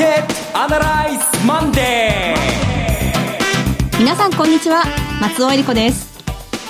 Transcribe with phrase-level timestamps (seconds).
[0.00, 3.98] ケットアナライズマンデー。
[3.98, 4.82] 皆さんこんにちは。
[5.20, 6.18] 松尾恵理子です。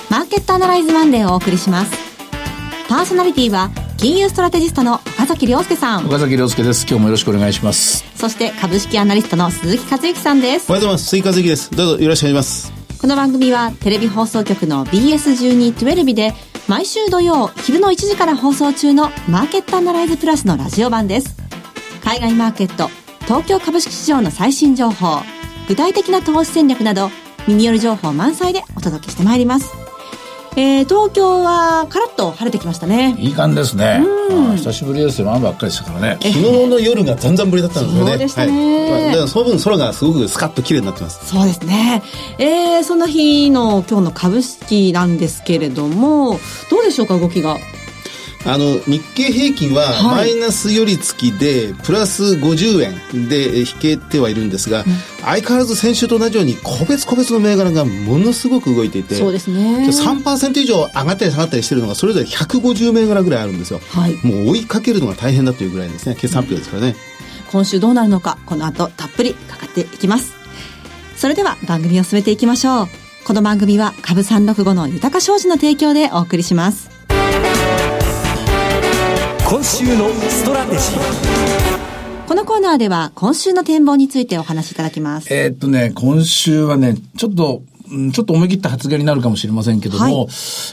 [0.09, 1.93] マーケットアナライズマンデーをお送りします。
[2.89, 6.07] パーソナリティは金融ストラテジストの岡崎良介さん。
[6.07, 6.85] 岡崎良介です。
[6.85, 8.03] 今日もよろしくお願いします。
[8.17, 10.69] そして株式アナリストの鈴木一之さんです。
[10.69, 11.05] おはようございます。
[11.05, 11.71] 鈴木一之です。
[11.71, 12.73] どうぞよろしくお願いします。
[12.99, 16.33] この番組はテレビ放送局の BS1212 で
[16.67, 21.37] 毎週土曜昼の1時から放送中のマーケットアナライズプラスのラジオ版です。
[22.03, 22.89] 海外マーケット
[23.31, 25.21] 東京株式市場の最新情報
[25.69, 27.09] 具体的な投資戦略など
[27.47, 29.71] 耳寄り情報満載でお届けしてまいります
[30.57, 33.15] えー、東京はカラッと晴れてきましたね。
[33.17, 34.03] いい感じですね。
[34.29, 35.31] うん、久しぶりですよ。
[35.31, 36.17] 雨ばっかりでしたからね。
[36.21, 38.09] 昨日の夜がざんざんぶりだったんですよね。
[38.09, 38.91] そうでしたね。
[38.91, 41.25] はいまあ、その分空がすごくスカッと綺麗になってます。
[41.25, 42.03] そうですね。
[42.37, 46.37] えー、その日の今日の株式なんですけれども、
[46.69, 47.55] どうでしょうか、動きが。
[48.43, 54.83] あの日経平均はマイナス寄り付きでプラス50円で引けてはいるんですが、
[55.21, 59.87] 相変わらず先週と同じように個別個別の銘柄がものすごく動いていてそうですね。
[59.87, 66.15] 3%以上上がったり下がったりしてるのがそれぞれ150銘柄ぐらいあるんですよ、はい、もう追いかけるのが大変だというぐらいですね。
[66.15, 66.95] 決算発表ですからね、
[67.51, 70.33] 今週どうなるのかこの後たっぷりかかっていきます。
[71.15, 72.87] それでは番組を進めていきましょう。
[73.23, 76.89] この番組は株365の豊か商事の提供でお送りします
[79.51, 85.27] 今週のストラテジーこのコーナーでは今週の展望についてお話しいただきます。
[85.33, 87.61] えー、っとね、今週はね、ちょっと、
[88.13, 90.27] ちょっと思い切った発言になるかもしれませんけども、はい、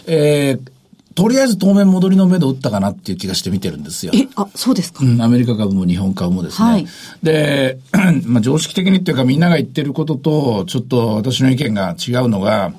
[0.06, 0.70] えー、
[1.18, 4.12] とりあえず当面戻りの目処打ったかなっていう気がして見てるんですよ。
[4.14, 5.04] え、あ、そうですか。
[5.04, 6.68] うん、アメリカ株も日本株もですね。
[6.68, 6.86] はい、
[7.24, 7.80] で、
[8.24, 12.72] まあ常識的にっていうかみんなが言ってることと、ちょっと私の意見が違うのが、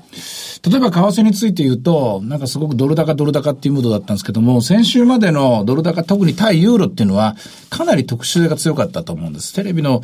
[0.65, 7.37] 例えば為替について言うと、なんかすごくドル高ドル高っていうムードだったんですけども、先週までのドル高、特に対ユーロっていうのは、
[7.69, 9.53] かなり特殊性が強かったと思うんです。
[9.53, 10.01] テレビの、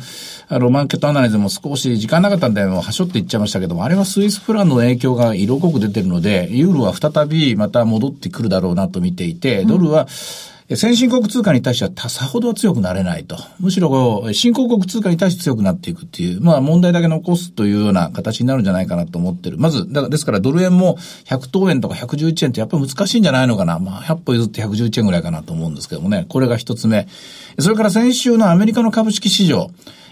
[0.48, 10.08] あの、マーケットアナライズも少し時間なかったんで、もうはしょっていっちゃいましたけども、あれはスイスプランの影響が色濃く出てるので、ユーロは再びまた戻ってくるだろうなと見ていて、ドルは、うん
[10.74, 13.36] 先進国通貨に対してはさほど強くなれないと。
[13.60, 19.58] むしろ、新興国通貨に対して強くなっていくっていう、まあ問題だけ残すというような形になるんじゃないかなと思ってる。
[19.58, 23.78] まず、だからですからドル円も100等円とか111円ってやっぱり難しいんじゃないのかな。
[23.78, 26.26] まあ100歩譲って111円ぐらいかなと思うんですけどもね。
[26.28, 27.06] これが一つ目。
[27.60, 29.70] それから先週のアメリカの株式市場。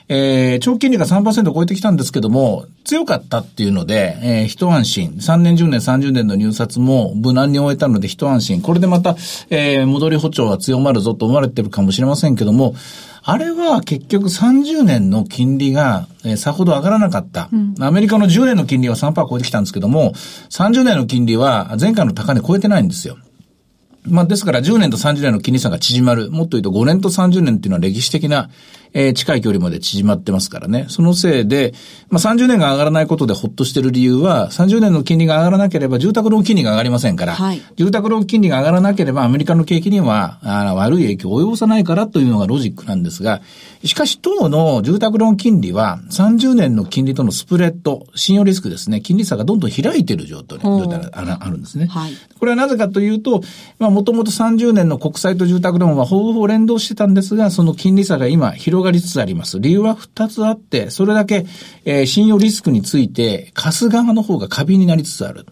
[0.09, 5.13] えー、長期金利が3%を超えてきたんですけども、強かったっていうので、えー、一安心。
[5.13, 8.61] 3年、10年、30年の入札も無難に終えたので一安心。
[8.61, 9.17] これでまた、
[9.49, 12.75] えー、戻り歩調が強まるぞと思われてるかもしれませんけども、
[13.23, 17.49] あれは結局30年の金利が、えー、さほど上がらなかった。
[17.51, 20.13] うん、アメリカの10年の金利は3%超えてきたんですけども、
[20.51, 23.17] 30年の金利は前回の高値超えてないんですよ。
[24.07, 26.31] まあ、ですから10年と30年の金利差が縮まる。
[26.31, 28.51] もっと言うと5年と30年っていうのは歴史的な、
[28.95, 30.87] えー、近い距離まで縮まってますからね。
[30.89, 31.75] そのせいで、
[32.09, 43.43] まあ、30年が上がらないことでほっとしてる理由は、30年の金利が上がらなければ住宅ローン金利が上がりませんから、はい、住宅ローン金利が上がらなければアメリカの景気にはあ悪い影響を及ぼさないからというのがロジックなんですが、
[43.85, 51.87] しかし当の住宅ローン金利は30年の金利とのスプレッド、信用リスクですね、金利差がどんどん開いている状態状態があるんですね。
[51.87, 53.43] はい、これはなぜかというと、
[53.79, 59.59] まあもともと30年の国債と住宅ローンはほぼほぼ連動してたんですが、その金利差が今広がりつつあります。
[59.59, 61.45] 理由は2つあって、それだけ、
[61.85, 65.47] えー、信用リスクについて貸す側の方が過敏になりつつある。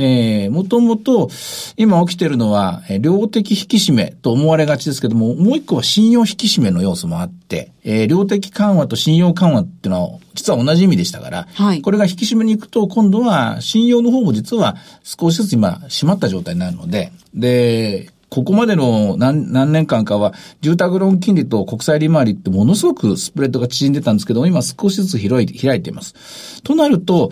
[0.00, 1.28] えー、もともと、
[1.76, 26.62] 今起きてるのは、えー、量的引き締めと思われがちですけども、もう一個は信用引き締めの要素もあって、えー、量的緩和と信用緩和っていうのは、実は同じ意味でしたから、はい、これが引き締めに行くと、今度は信用の方も実は少しずつ今、締まった状態になるので、で、ここまでの何何年間かは、住宅ローン金利と国債利回りってものすごくスプレッドが縮んでたんですけど、今少しずつ開いて、開いています。
[26.62, 27.30] となると、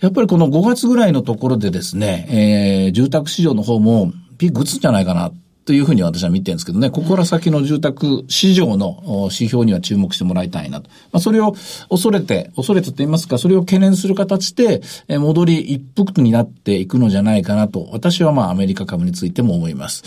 [0.00, 5.32] やっぱりこの5月ぐらいのところでですね、えー、住宅市場の方もピーク打つんじゃないかな。
[5.66, 10.88] というふうに私は見てるんですけどね、ここから先の住宅市場の指標には注目してもらいたいなと。
[11.10, 11.56] まあ、それを
[11.90, 20.04] 恐れて、恐れてと言いますか、それを懸念する形で、戻り一服になっていくのじゃないかなと、私はまあアメリカ株についても思います。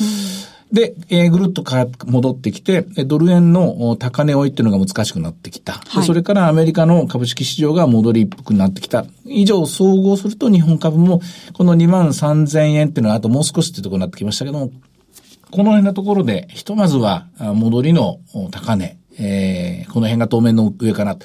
[0.72, 5.74] で、えー、ぐるっとか戻ってきて、ドル円の高値追いっていうのが難しくなってきた。
[5.74, 9.06] はい、それからアメリカの株式市場が戻り一服になってきた。
[9.26, 11.22] 以上総合すると日本株も
[11.54, 14.72] この2万3000円っていうのはあともう少しっていうところになってきましたけども、
[15.52, 18.20] この辺のところで、ひとまずは戻りの
[18.52, 21.18] 高値、えー、この辺が当面の上かな。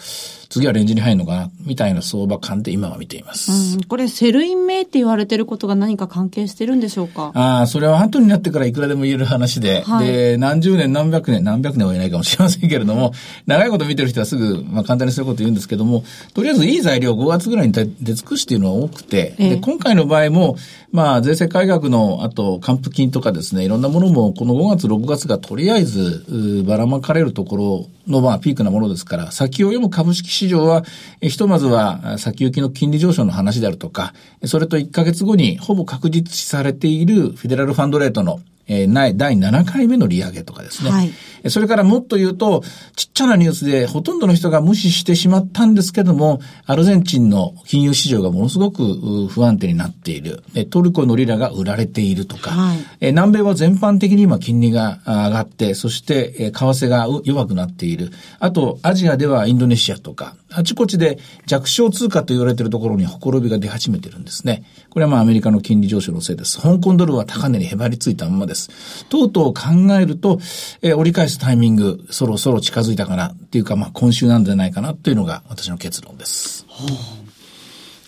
[0.55, 3.77] 次はレンジに入るのかな、みたいな相場感で今は見ています。
[3.77, 7.33] うん、これ、セルイン名って言われてることが何か関係してるんでしょうか？
[7.35, 13.13] ああ、それは後になってからいくらでも言える話で、はい、で、何十年、何百年、何百年は言えないかもしれませんけれども、
[13.47, 16.05] 長いこと見てる人はすぐ、まあ簡単にそういうこと言うんですけども、
[16.35, 20.57] とりあえずいい材料5月ぐらいに出尽くすっていうのは多くて、で今回の場合も、
[20.93, 30.85] まあ、税制改革の、あと、還付金とかですね、いろんなものも、この5月、6月がとりあえず、ばらまかれるところの、まあ、ピークなものですから、先を読む株式市場は、
[31.21, 34.15] ひとまずは、先行きの金利上昇の話であるとか、
[34.45, 40.91] それと1ヶ月後にほぼ確実視されているフェデラルファンドレートのえー、ない、第7回目の利上げとかですね。
[40.91, 41.11] はい。
[41.51, 42.63] それからもっと言うと、
[42.97, 50.43] ちっちゃなニュースでほとんどの人が無視してしまったんですけども、アルゼンチンの金融市場がものすごく不安定になっている。
[50.71, 58.11] トルコのリラが売られているとか、はい、え南米は全般的に今金利が上がって、そして、え為替が弱くなっている。
[58.39, 64.65] あと、アジアではインドネシアとか、あちこちで弱小通貨と言われているところにほころびが出始めてるんですね。
[64.89, 66.61] これはまあアメリカの金利上昇のせいです。
[66.61, 69.05] 香港ドルは高値にへばりついたままです。
[69.07, 70.39] とうとう考えると、
[70.83, 76.67] えー、折り返すタイミング、そろそろ近づいたかなっていうか、まあ今週なんじゃないかなっていうのが私の結論です。
[76.69, 77.24] はあ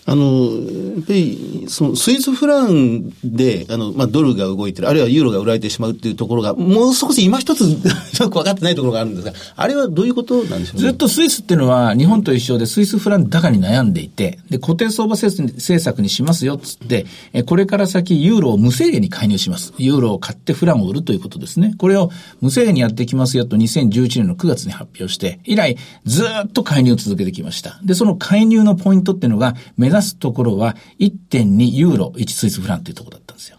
[0.08, 0.52] あの、
[0.96, 7.62] やっぱり、その、スイスフランで、あの、まあ、ドルが動いてる、あるいはユーロが売られてしまうっていうところが、もう少し今一つ
[8.20, 19.72] よく分かってないところがあるんですが、あれはどういうことなんでしょう、ね、ずっとスイスっていうのは、日本と一緒でスイスフラン高に悩んでいて、で、固定相場政策にしますよっつって、え、これから先ユーロを無制限に介入します。
[19.76, 21.74] ユーロを買ってフランを売るということですね。
[21.78, 22.10] これを
[22.40, 27.80] 無制限にやってきますよと2011年の9月に発表して、以来、ずっと介入を続けてきました。
[27.84, 33.58] で、その介入のポイントっていうのが、目指すところは1.2ユーロ1スイスフランというところだったんですよ。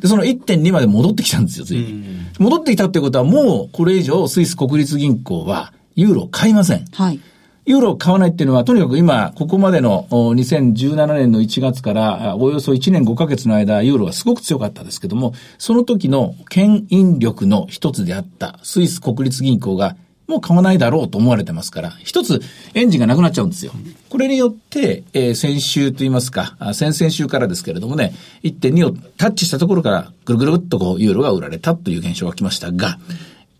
[0.00, 2.04] で、その1.2まで戻ってきたんですよ、ついに。
[2.38, 6.84] 戻ってきたってことはもうこれ以上スイス国立銀行はユーロを買いません。
[6.92, 7.20] はい。
[7.66, 19.94] ユーロを買わないっていうのは、とにかく今、ここまでの2017年の1月から、およそ1年5ヶ月の間、ユーロがすごく強かったですけども、その時の牽引力の一つであったスイス国立銀行が
[20.30, 22.40] もう買わないだろうと思われてますから、一つ
[22.74, 23.72] エンジンがなくなっちゃうんですよ。
[24.08, 32.98] これによって、えー、先週と言いますか、先々週からですけれどもね、1.2をタッチしたところから、ぐるぐるっとこう、ユーロが売られたという現象が来ましたが、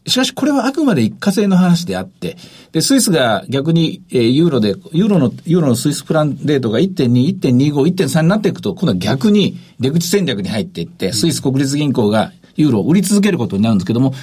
[0.06, 2.36] しかしこれはあくまで一過性の話であって、
[2.72, 14.14] で、スイスが逆に、えー、ユーロで、ユーロの、ユーロのスイスプランレートが1.2、1.25、1.3になっていくと、今度は逆に出口戦略に入っていって、スイス国立銀行がユーロを売り続けることになるんですけども、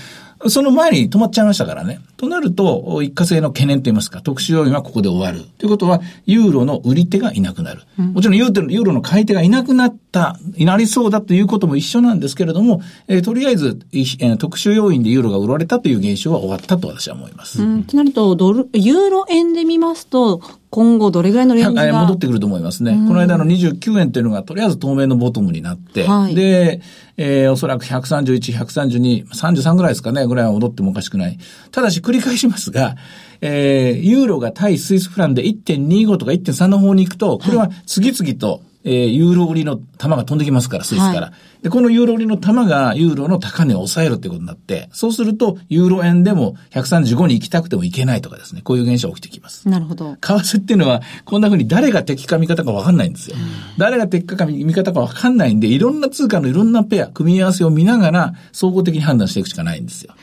[0.47, 1.99] その前に止まっちゃいましたからね。
[2.15, 5.47] となると、一過性の懸念と言いますか、特殊要因はここで終わる。
[5.57, 7.81] ということは、ユーロの売り手がいなくなる。
[7.99, 17.63] うん、もちろんユーロの買い手がいなくなった、いなりそうだということも一緒なんですけれども、えー、とりあえず、えー、特殊要因でユーロが売られたという現象は終わったと私は思います。
[17.63, 22.91] うん、となると、ドル、ユーロ円で見ますと、今後どれぐらいのレンジが戻ってくると思いますね。
[23.07, 26.81] この間の29円というのがとりあえず当面のボトムになって、はい、で、
[27.15, 31.37] えー、おそらく131、132、33ぐらいですかね、ぐらいは戻ってもおかしくない。
[31.71, 32.95] ただし繰り返しますが、
[33.39, 41.21] えー、ユーロが対スイスフランで1.25とか1.3の方に行くと、これは次々とえー、ユーロ売りの玉が飛んできますから、スイスから。
[41.21, 49.67] はい、で、このユーロ売りの玉がユーロの高値を抑えるってことになって、そうすると、ユーロ円でも135に行きたくても行けないとかですね、こういう現象が起きてきます。
[49.67, 50.15] なるほど。
[50.15, 53.35] 為替っていうのは、こんな風に誰が敵か味方か分かんないんですよ。
[53.37, 53.43] うん、
[53.77, 60.13] 誰が敵か味方か分かんないんで、いろんな通貨のいろんなペア、組み合わせを見ながら、総合的に判断していくしかないんですよ。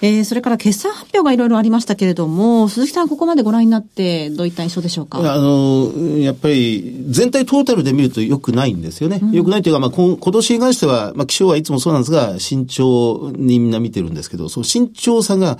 [0.00, 5.18] えー、それから決算発表がいろいろありましたけれども、鈴木さん、ここまでご覧になって、どういった印象でしょうか？
[5.18, 9.20] あの、やっぱり、全体トータルで見ると良くないんですよね。
[9.32, 15.58] 良、うん、くないというか、まあ、今年に関しては、まあ、気象はいつもそうなんですが、慎重にみんな見てるんですけど、その慎重さが、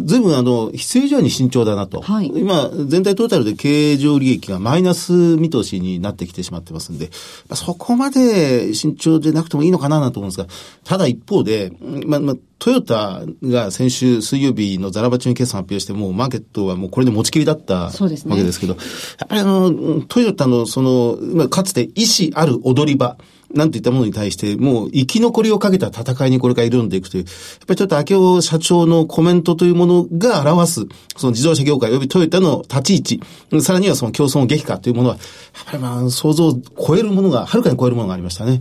[0.00, 2.00] ずいぶんあの、必要以上に慎重だなと。
[2.00, 7.06] はい、今、全体トータルで経営上利益がマイナス見通しになってきてしまってますんで、
[7.48, 10.46] まあ、そこまで慎重でなくてもいいのかなと思うんですが、
[10.84, 11.72] ただ一方で、
[12.06, 18.16] まあ、まあ、トヨタが先週水曜日のザラバ中に決算発表して、もうマーケットはもうこれで持ちきりだったわけで
[18.52, 18.80] すけど、ね、
[19.18, 23.18] やっぱりあの、トヨタのその、まあ、かつて意志ある踊り場、
[23.54, 30.86] なんていったものに対して、もう生き残りをかけた戦いにこれから挑んでいくという、やっぱりちょっと明夫社長のコメントというものが表す、
[31.16, 33.18] その自動車業界及びトヨタの立ち位
[33.58, 38.60] 置、さらにはその競争の激化というものは、やっぱりまあ想像を超えるものが、はるかに超えるものがありましたね。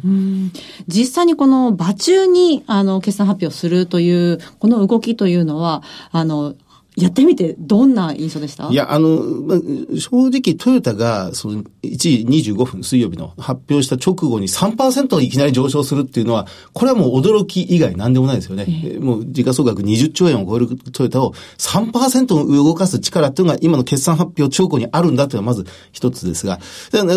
[0.88, 6.56] 実際にこの場中に、あの、決算発表するという、この動きというのは、あの、
[6.98, 8.70] やってみてどんな印象でした？
[8.70, 9.60] いや、あの、まあ、
[10.00, 18.66] 正直トヨタが、その、1時25分水曜日の発表した直後に3%いきなり上昇するっていうのは、これはもう驚き以外何でもないですよね。
[18.68, 26.60] えー、もう時価総額20兆円を超えるトヨタを3%動かす力っていうのが今の決算発表直後にあるんだっていうのはまず一つですが、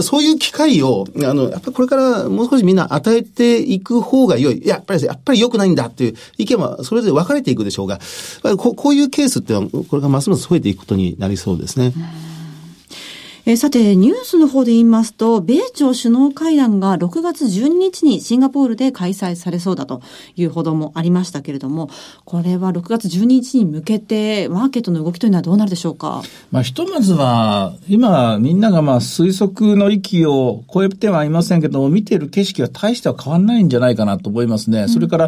[0.03, 4.67] そういう機会を、あの、やっぱりこれからもう少しみんな与えていく方が良い。
[4.67, 8.01] やっぱり、やっぱり良くないんだっていう意見はそれぞれ分かれていくでしょうが、
[8.57, 11.93] ここういうケースっていうのはこれがますます増えていくことになりそうですね。
[13.47, 20.03] えー、さて、ニュースの方で言いますと、米朝首脳会談が6月12日にシンガポールで開催されそうだと
[20.37, 21.89] いう報道もありましたけれども、
[22.25, 26.23] これは6月12日に向けて、マーケットの動きというのはどうなるでしょうか？
[26.51, 34.83] まあ、ひとまずは、今、みんながまあ推測の域を超えてはいませんけども、見てる景色は大しては変わらないんじゃないかなと思いますね。
[34.83, 35.27] うん、それから、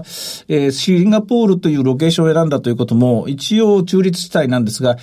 [0.49, 4.99] えー、シンガポールというロケーションを選んだということも、一応中立地帯なんですが、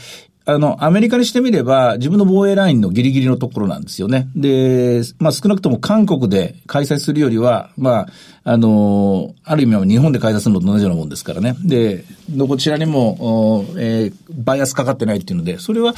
[0.50, 4.30] あの、アメリカにしてみれば、自分の防衛ラインのギリギリのところなんですよね。
[4.34, 8.08] で、まあ少なくとも韓国で開催するよりは、まあ、
[8.46, 11.58] あの、ある意味は日本で開催するのと同じようなもんですからね。
[11.66, 15.94] で、どちらにも、えー、バイアスかかってないっていうので、それは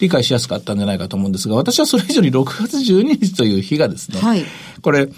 [0.00, 4.44] 理解しやすかったんじゃないかと思うんですが、私はそれ以上に6月12日という日がですね、はい、
[4.82, 5.08] これ、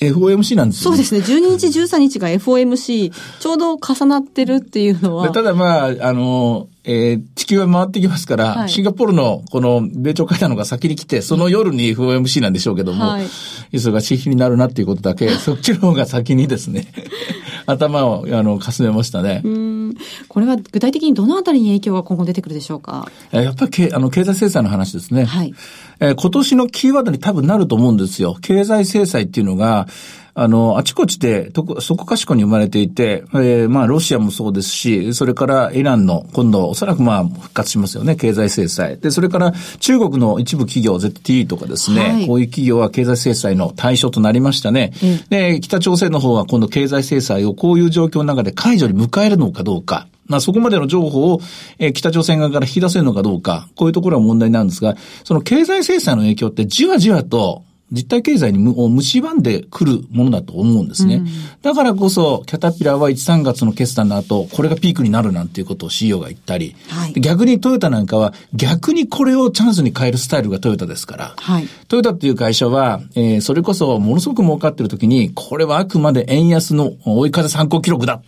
[0.00, 1.38] FOMC なんですよ、ね、そうですね。
[1.38, 5.30] 12日、13日が FOMC、ちょうど重なってるっていうのは。
[5.30, 13.24] ただまあ、あの、えー、地球は回ってきますから、はい、シンガポールのこの米朝会談のが先に来て、その夜に FOMC なんでしょうけども、はい、
[13.72, 16.92] 忙しい日になるなっていうことだけ、そっちの方が先にですね、
[17.66, 19.42] 頭をあのかすめましたね。
[20.28, 23.10] これは具体的にどのあたりに影響が今後出てくるでしょうか？
[23.30, 25.24] やっぱりけあの経済制裁の話ですね。
[25.24, 25.54] はい。
[26.00, 28.36] えー、今年のキーワードに多分なると思うんですよ。
[28.40, 29.86] 経済制裁っていうのが、
[30.36, 38.98] あの、あちこちで、とそこかしこに生まれていて、えー、まあ、ロシアもそうですし、それからイランの、今度、おそらくまあ、復活しますよね、経済制裁。
[38.98, 44.92] で、それから中国の一部企業、ZTE とかですね、はい、こういう企業は経済制裁の対象となりましたね。
[45.02, 50.08] うん、で、北朝鮮の方は今度経済制裁をこういう状況の中で解除に迎えるのかどうか。
[50.26, 51.40] まあ、そこまでの情報を、
[51.78, 57.62] えー、北朝鮮側から引き出せるのかどうか、こういうところは問題なんですが、その経済制裁の影響ってじわじわと、
[57.94, 61.16] 実体経済にむを蝕んでくるものだと思うんですね。
[61.16, 61.26] うん、
[61.62, 78.22] だからこそ、キャタピラーは1、3月の決算の後、これがピークになるなんていうことを CEO が言ったり、はい、逆にトヨタなんかは、逆にこれをチャンスに変えるスタイルがトヨタですから、はい、トヨタっていう会社は、えー、それこそものすごく儲かってる時に、これはあくまで円安の追い風参考記録だ。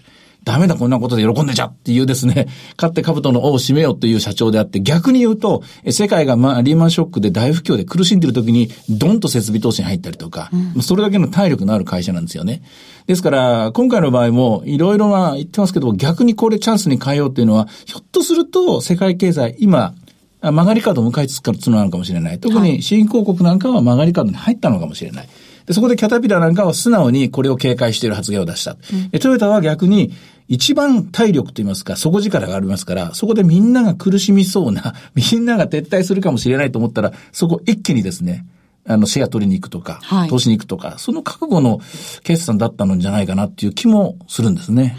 [0.46, 2.46] ダメだ、こんなことで喜んでちゃっていうですね、
[2.78, 12.62] 勝って兜の尾を締めようという社長であって、逆に言うと、世界がまあリーマンショックで大不況で苦しんでる時に、ドンと設備投資に入ったりとか、うん、それだけの体力のある会社なんですよね。
[13.08, 19.94] ですから、今回の場合も、いろいろな言ってますけど、逆にこれチャンスに変えようっていうのは、ひょっとすると、世界経済、今、
[20.42, 22.38] 曲がり角を迎えつつなのかもしれない。
[22.38, 25.28] 特に新興国なんかは曲がり角に入ったのかもしれない。
[25.66, 28.76] でそこでキャタピラーなんかは素直にこれを警戒している発言を出した。
[29.12, 30.12] うん、トヨタは逆に、
[30.48, 38.46] 一番体力といいますか、底力がありますから、そこでみんなが苦しみそうな、 みんなが撤退するかもしれないと思ったら、そこ一気にですね、
[38.86, 41.80] あの、シェア取りに行くとか、はい、投資に行くとか、その覚悟の
[42.22, 44.96] 決算だったのじゃないかなっていう気もするんですね。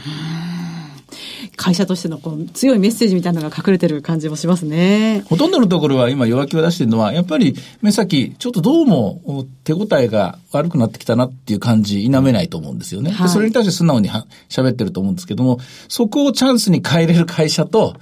[1.56, 5.24] 会社としてのこう強いメッセージみたいなのが隠れてる感じもしますね。
[5.28, 9.22] ほとんどのところは今弱気を出してるのは、やっぱり目先、ちょっとどうも
[9.64, 13.12] 手応えが悪くなってきたなっていう感じ、否めないと思うんですよね。
[13.12, 14.10] はい、それに対して素直に
[14.50, 17.96] 喋ってると思うんですけども、そこをチャンスに変えれる会社と、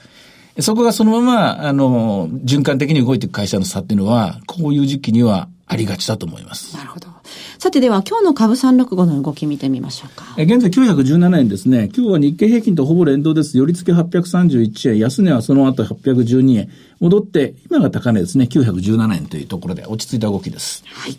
[0.59, 6.75] そこがそのまま、あの、循環的に動いていく会社の差っていうのは、こういう時期にはありがちだと思います。
[6.77, 7.14] なるほど。
[7.59, 10.35] さてでは今日の株365の動き見てみましょうか。
[10.37, 11.89] え現在917円ですね。
[11.95, 13.57] 今日は日経平均とほぼ連動です。
[13.57, 16.69] 寄り付け831円、安値はその後812円。
[16.99, 18.45] 戻って、今が高値ですね。
[18.45, 20.83] 917円というところで落ち着いた動きです。
[20.85, 21.17] はい。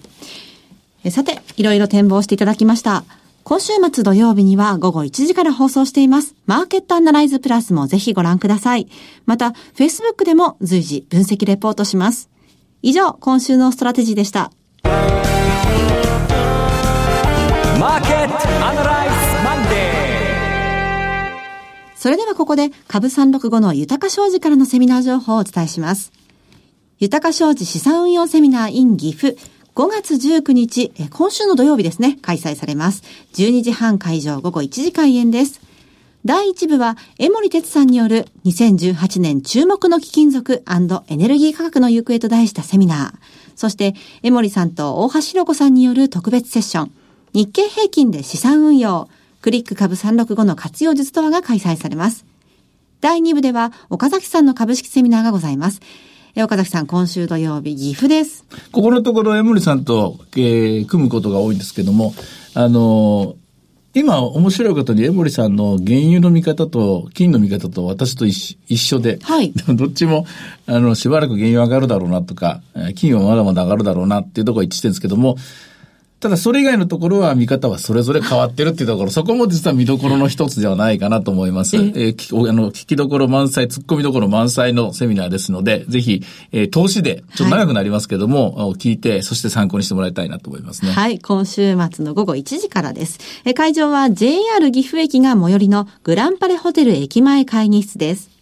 [1.04, 3.04] えさて、いろいろ展望していただきました。
[3.44, 6.34] 今週末土曜日には午後1時から放送しています。
[6.46, 8.88] マーケットアナライズプラスもぜひご覧ください。
[9.24, 12.28] また、Facebook でも随時分析レポートします。
[12.82, 14.50] 以上、今週のストラテジーでした。
[22.06, 26.12] それではここで株365の豊か商事からのセミナー情報をお伝えします。
[27.00, 29.34] 豊か商事資産運用セミナー in 岐阜
[29.75, 33.02] 5月19日、今週の土曜日ですね、開催されます。
[33.32, 35.60] 12時半会場午後1時開演です。
[36.25, 40.62] 第1部は、江森哲さんによる2018年注目の貴金属
[41.08, 43.18] エネルギー価格の行方と題したセミナー。
[43.56, 46.92] そして、江森さんと大橋弘子さんによる特別セッション。
[47.32, 49.08] 日経平均で資産運用、
[49.46, 52.26] クリック株365の活用術とはが開催されます。
[53.00, 55.80] 第2部では岡崎さんの株式セミナーがございます。
[56.34, 58.44] 岡崎さん、今週土曜日、岐阜です。
[58.72, 62.12] ここのところ、江森さんと、えー、組むことが多いんですけども、
[62.54, 63.36] あの
[63.94, 70.26] 今面白いことに江森さんの原油の見方と金の見方と私と一緒で、はい、どっちも
[70.66, 72.62] あのしばらく原油上がるだろうなとか、
[72.96, 75.36] 金はまだまだ上がるだろうなっていうところが一致してるんですけども、
[76.18, 81.76] ただそれ以外のところは見方はそれぞれ変わってるっていうところ、そこも実は見どころの一つではないかなと思います。
[81.76, 90.92] えー、あの聞きどころ満載、突っ込みどころ満載のセミナーですので、ぜひ、えー、投資で、ちょっと長くなりますけども、はい、聞いて、そして参考にしてもらいたいなと思いますね。
[90.92, 93.18] はい、今週末の午後1時からです。
[93.44, 98.35] え会場は JR 岐阜駅が最寄りのグランパレホテル駅前会議室です。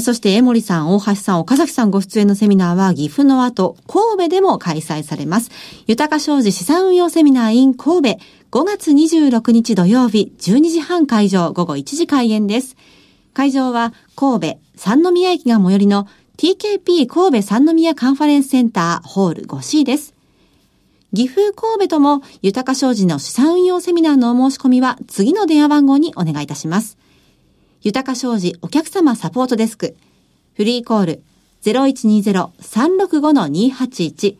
[0.00, 5.50] そして江森さん、大橋さん、岡崎さんご出演のセミナーは岐阜の後、神戸でも開催されます。
[5.86, 8.18] 豊か商事資産運用セミナー in 神戸、
[8.50, 12.76] 5月26日土曜日、12時半会場、午後1時開演です。
[13.32, 20.14] 会場は神戸、三宮駅が最寄りの TKP 神戸三宮カンファレンスセンターホール 5C です。
[21.14, 26.98] 岐阜神戸とも豊か商事の資産運用セミナーのお申し込みは次の電話番号にお願いいたします。
[27.82, 29.94] 豊か商事お客様サポートデスク。
[30.56, 31.22] フリーコール
[31.62, 34.36] 0120-365-281。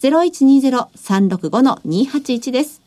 [0.00, 2.80] 0120-365-281です。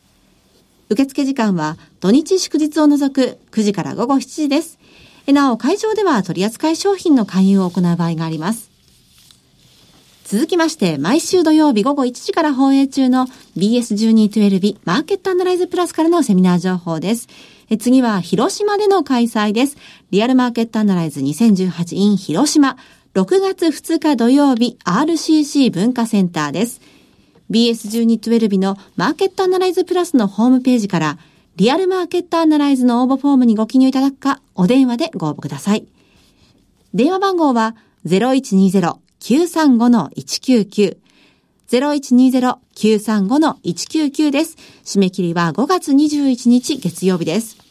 [0.88, 4.78] 受付時間は土日祝日を除く9時から午後7時です。
[5.26, 8.70] なお、会場では取扱い商品の勧誘を行う場合があります。
[10.24, 13.26] 続きまして、毎週土曜日午後1時から放映中の
[13.58, 17.28] BS1212 マーケットアナライズプラスからのセミナー情報です。
[17.78, 19.76] 次は広島での開催です。
[20.10, 22.76] リアルマーケットアナライズ 2018in 広島。
[23.14, 26.80] 6月2日土曜日 RCC 文化センターです。
[27.50, 31.18] BS1212 のマーケットアナライズプラスのホームページから
[31.56, 35.86] リアルマーケットアナライズの応募フォームにご記入いただくか、お電話でご応募ください。
[36.94, 37.76] 電話番号は
[38.06, 40.96] 0120-935-199
[41.68, 44.56] 0120-935-199です。
[44.84, 47.61] 締め切りは5月21日月曜日です。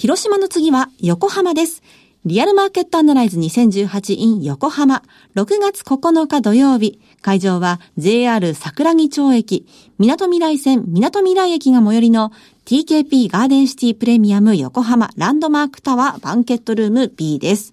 [0.00, 1.82] 広島の次は横浜です。
[2.24, 5.02] リアルマーケットアナライズ 2018in 横浜。
[5.34, 6.98] 6月9日土曜日。
[7.20, 9.66] 会場は JR 桜木町駅、
[9.98, 12.32] 港未来線港未来駅が最寄りの
[12.64, 17.70] TKP ガーデンシティプレミアム横浜ランドマークタワーバンケットルーム B です。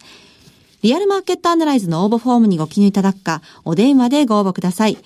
[0.82, 4.97] リアルマーケットアナライズの応募フォームにご記入いただくか、お電話でご応募ください。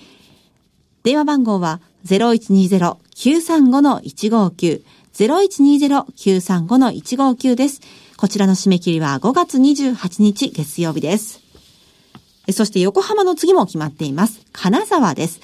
[1.04, 4.82] 電話番号は0120-935-159、
[5.14, 7.80] 0120-935-159です。
[8.16, 11.40] こちらの締め切りは5月28日月曜日です。
[12.52, 14.40] そして横浜の次も決まっています。
[14.52, 15.40] 金沢です。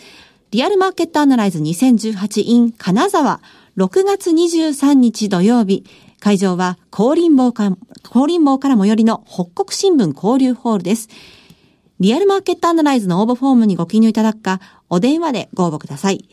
[0.50, 3.40] リアルマーケットアナライズ 2018in 金沢
[3.76, 5.84] 6月23日土曜日、
[6.18, 11.08] 会場は、高林坊か、高林坊から最寄りの北国新聞交流ホールです。
[12.00, 16.28] リアルマーケットアナライズの応募フォームにご記入いただくか、お電話でご応募ください。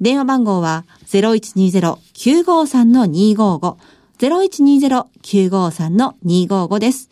[0.00, 3.76] 電話番号は0120-953-255、
[4.18, 7.10] 0120-953-255です。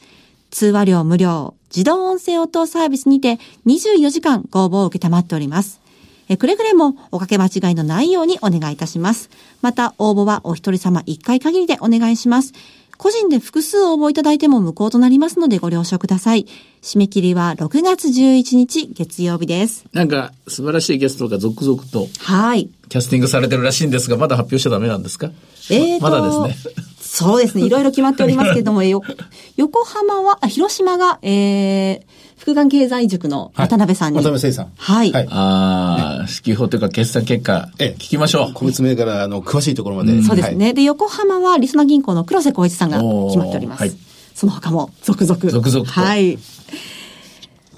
[0.51, 5.81] 通話料無料、自動音声応答サービスにて24時間ご応募を受けたまっております。
[6.29, 9.31] えくれぐれもおかけ間違いのないようにお願いいたします。
[9.63, 12.53] また、応募はお一人様一回限りでお願いします。
[12.99, 16.47] 個人で複数応募いただいても無効となりますのでご了承ください。
[16.83, 19.85] 締め切りは6月11日月曜日です。
[19.93, 22.09] なんか素晴らしいゲストが続々と。
[22.19, 22.69] はい。
[22.89, 25.31] キャスティングされてるらしいんですが、まだ発表しちゃダメなんですか？
[25.71, 26.73] えーまだですね。
[27.17, 27.65] そうですね。
[27.67, 28.83] いろいろ決まっておりますけれども、
[29.57, 32.01] 横浜は、広島が、えー、
[32.37, 34.19] 福眼経済塾の渡辺さんに。
[34.19, 34.73] はい、渡辺誠さん。
[34.77, 35.13] はい。
[35.13, 38.53] はい、ああ、指揮法というか決算結果、ええ、聞きましょう。
[38.53, 40.13] 個別銘柄、あの、詳しいところまで。
[40.13, 40.67] うん、そうですね。
[40.67, 43.81] はい、で、横浜は、リスナー銀行の黒瀬光一さんが決まっております。
[43.81, 43.93] はい、
[44.35, 45.51] その他も、続々。
[45.51, 46.39] 続々はい。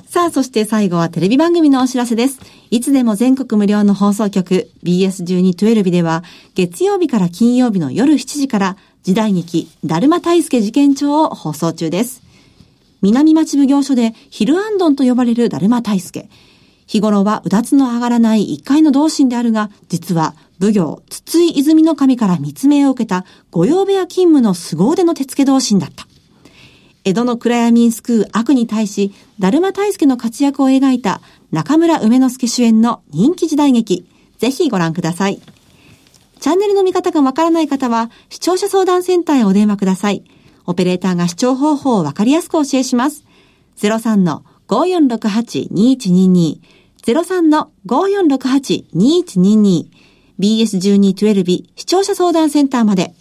[0.09, 2.40] さあ、そして最後はテレビ番組のお知らせです。
[2.70, 6.24] いつでも全国無料の放送局 BS1212 では
[6.55, 8.77] 月曜日から金曜日の夜7時から
[9.09, 12.21] 時代劇だるま大助事件帳を放送中です。
[13.01, 16.29] 南町奉行所でヒルアンドンと呼ばれるだるま大助。
[16.87, 26.07] 日頃はうだつの上がらない一階の同心であるが、実は奉行、筒井泉の神から密命を受けた御用部屋勤務の凄腕の手付同心だった。
[27.05, 35.40] 江戸の暗闇に救う悪に対し、だるま大助の活躍を描いた中村梅之助主演の人気時代劇、ぜひご覧ください。
[36.38, 40.24] チャンネルの見方がわからない方は、視聴者相談センターへお電話ください。
[40.66, 43.24] オペレーターが視聴方法をわかりやすく教えします。
[43.79, 46.59] 03-5468-2122。
[47.05, 49.87] 03-5468-2122。
[50.38, 53.12] BS1212 視聴者相談センターまで。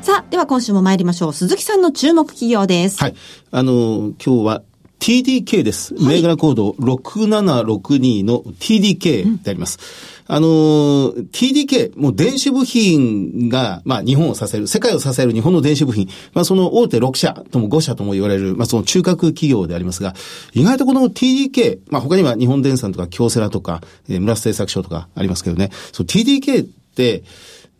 [0.00, 1.34] さあ、では今週も参りましょう。
[1.34, 2.98] 鈴木さんの注目企業です。
[2.98, 3.14] はい。
[3.50, 4.62] あの、今日は
[5.00, 5.94] TDK です。
[5.94, 9.78] 銘柄コード6762の TDK であります。
[10.26, 20.14] あのー、TDK、もう電子部品が、まあ日本を支える、世界を支える日本の電子部品、まあその大手6社とも5社とも言われる、まあその中核企業でありますが、
[20.52, 27.24] 意外とこの TDK、まあ他には日本電産とか京セラとか、えー、村瀬製作所とかありますけどね、そう TDK って、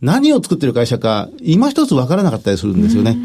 [0.02, 3.16] 何を作ってる会社か、今一つ分からなかったりするんですよね。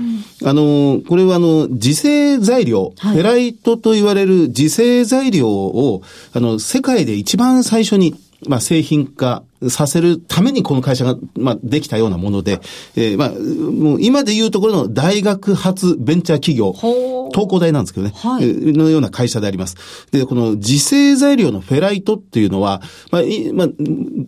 [0.43, 6.01] あの、これはあの、自生材料、はいフェライトと言われる自生材料を、
[6.33, 8.15] あの、世界で一番最初に、
[8.47, 12.59] まあ、製品化させるためにこの会社が、まあ、できたようなもので、
[12.95, 19.75] えーまあ、もう今で言うところの大学発ベンチャー企業、東工大なんですけどね、はいえーのような会社であります。
[20.11, 23.67] で、この自生材料のフェライトっていうのは、まあ、いまあ、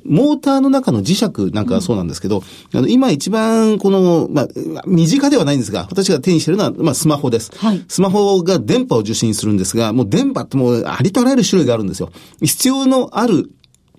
[0.05, 4.47] モーターの中の磁石なんかはそうなんですけど、あの、今一番この、まあ、
[4.85, 7.51] 身近ではないんですが、私が手にしてるのは、まあ、スマホです。
[7.57, 12.11] はいスマホが電波を受信するんですが、もう電波ってもうありとあらゆる種類があるんですよ。
[12.41, 13.49] 必要のある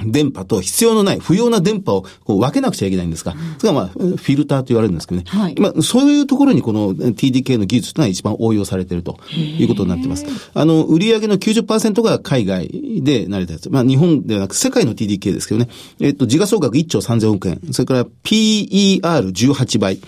[0.04, 5.26] 電波と必要のない不要な電波をこう分けなくちゃいけないんですが、それがまあ、フィルターと言われるんですけどね。
[5.28, 10.24] はいまあ、そういうところにこの TDK の技術というのは一番応用されているということになっています。
[10.54, 12.68] あの、売上の90%が海外
[13.02, 13.70] で成り立つ。
[13.70, 15.68] まあ、日本ではなく世界の TDK ですけどね。
[16.00, 17.61] えっと、時価総額1兆3000億円。
[17.72, 19.98] それから PER18 倍。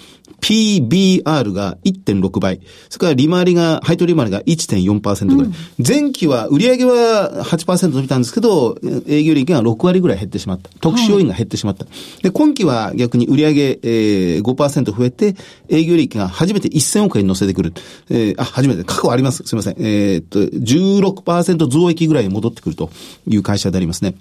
[0.40, 2.60] PBR が1.6倍。
[2.88, 5.52] それから利回りが、配当利回りが1.4%ぐらい。
[5.78, 10.70] 前期は、売上は8%伸びたんですけど、営業利益が6割ぐらい減ってしまった。
[10.80, 11.86] 特殊要因が減ってしまった。
[12.22, 15.36] で、今期は逆に売上、えー、5%増えて、
[15.68, 17.72] 営業利益が初めて1000億円に乗せてくる。
[18.08, 19.42] えー、あ、初めて、過去あります。
[19.44, 19.76] すみません。
[19.78, 22.90] えーっと、16%増益ぐらいに戻ってくると
[23.26, 24.14] いう会社でありますね。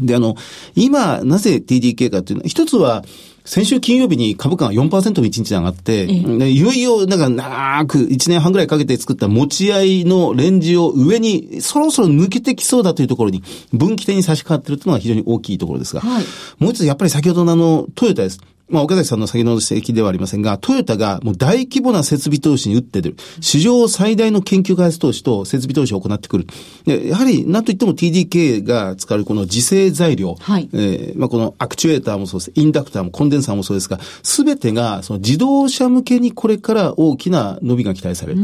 [0.00, 0.36] で、あの、
[0.74, 3.04] 今、なぜ TDK かっていうのは、一つは、
[3.44, 16.24] 先週金曜日に株価が4%の1日で上がって、でいよいよ、なんか長く1年半ぐらいかけて作った持ち合いのレンジを上にそろそろ抜けてきそうだというところに分岐点に差し掛かっているというのが非常に大きいところですが、はい。
[16.58, 18.40] もう一つやっぱり先ほどのあの、トヨタです。
[18.68, 23.16] まあ、岡崎さんの先の指摘ではありませんが、トヨタがもう大規模な設備投資に打って出る。
[23.40, 26.46] 史上最大の研究開発投資と設備投資を行ってくる。
[26.86, 30.36] でやはり、なんといっても TDK が使うこの自生材料。
[30.40, 32.52] はいえーまあ、このアクチュエーターもそうです。
[32.54, 38.40] インダクターもコンデンサーもそうですが、すべてがその自動車向けにこれから大きな伸びが期待される。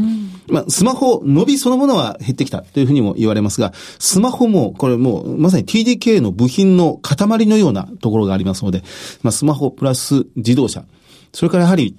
[0.47, 8.83] まあ、スマホ、伸びそのものは減ってきたというふうにも言われますが、スマホも、これもうまさに TDK の部品の塊のようなところがありますので、
[9.23, 10.85] まあ、スマホプラス自動車。
[11.33, 11.95] それからやはり、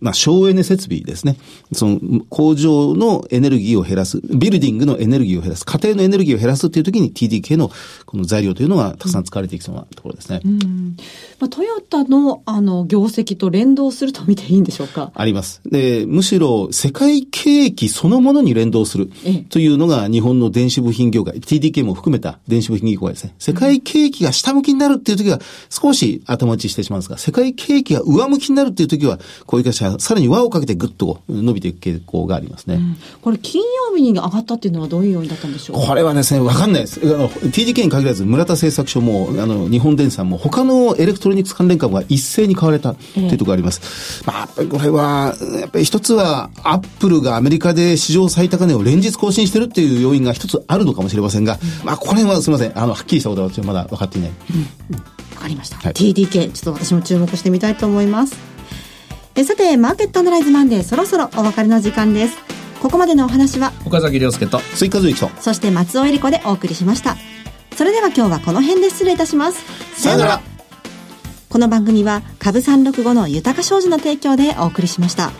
[0.00, 1.36] まあ、省エネ設備ですね。
[1.72, 7.70] その、工場のエネルギーを減らす、ビルディングのエネルギーを減らす、家庭のエネルギーを減らすっていう時に TDK の
[8.06, 10.40] この材料というのがたくさん使われていきそうなところですね。
[11.38, 15.10] まあ、トヨタの、あの、業績と連動すると見ていいんでしょうか？
[15.14, 15.60] あります。
[15.64, 23.34] で、むしろ世界景気そのものに連動するええというのが日本の電子部品業界、TDK も含めた電子部品業界ですね。
[23.38, 32.80] 世界景気が下向きになるっていう時は少し頭打ちしてしまうんですが、世界景気が上向きになるっていう時は、こういう会社はさらに輪をかけてぐっと伸びていく傾向がありますね。
[33.20, 35.86] これ、金曜日に上がったっていうのはどういう要因だったんでしょう？
[35.86, 37.00] これはですね、わかんないです。
[37.02, 44.22] あの、TDK に限らず、村田製作所も、あの、日本電産も、他のエレクトロニクス関連株が一斉に買われたというところがあります。
[44.26, 52.78] まあ、やっぱりこれは、やっぱり一つは、アップルがアメリカで史上最高値を連日更新してるっていう要因が一つあるのかもしれませんが、まあ、これはすみません。
[52.78, 54.30] あの、はっきりしたことは私はまだ分かっていない。
[55.34, 55.76] わかりました。
[55.78, 58.51] はい TDK、ちょっと私も注目してみたいと思います。
[59.34, 62.36] えさて、マーケットアナライズマンデー、そろそろお別れの時間です。
[62.82, 65.30] ここまでのお話は、岡崎亮介と追加随と。
[65.40, 67.16] そして松尾恵里子でお送りしました。
[67.74, 69.64] それでは今日はこの辺で失礼いたします。
[69.94, 70.42] さよなら。
[71.48, 75.32] この番組は株365の豊か商事の提供でお送りしました。